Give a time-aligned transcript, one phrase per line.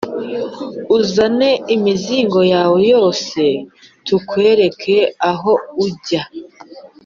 [0.97, 3.41] uzane imizigo yawe yose
[4.05, 4.97] tukwereke
[5.31, 5.51] aho
[5.85, 6.23] ujya